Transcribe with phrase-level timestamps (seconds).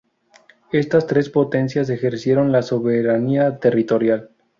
[0.71, 4.31] Estas tres potencias ejercieron la soberanía territorial.